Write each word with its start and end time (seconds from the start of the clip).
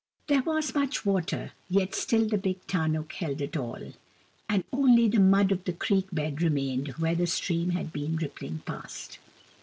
There 0.25 0.41
was 0.41 0.73
much 0.73 1.05
water, 1.05 1.51
yet 1.69 1.93
still 1.93 2.27
the 2.27 2.39
big 2.39 2.65
tarnuk 2.65 3.11
held 3.11 3.39
it 3.39 3.55
all, 3.55 3.93
and 4.49 4.63
only 4.73 5.07
the 5.07 5.19
mud 5.19 5.51
of 5.51 5.65
the 5.65 5.73
creek 5.73 6.07
bed 6.11 6.41
remained 6.41 6.87
where 6.97 7.15
tlie 7.15 7.27
stream 7.27 7.69
had 7.69 7.93
been 7.93 8.15
rippling 8.15 8.63
past. 8.65 9.19